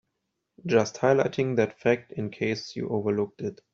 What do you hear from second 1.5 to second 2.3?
that fact